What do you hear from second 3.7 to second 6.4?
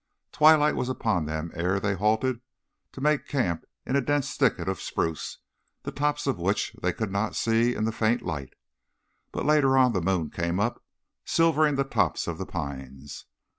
in a dense thicket of spruce, the tops of